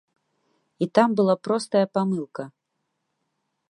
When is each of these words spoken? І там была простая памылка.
І 0.85 0.87
там 0.99 1.09
была 1.21 1.35
простая 1.49 1.85
памылка. 1.99 2.43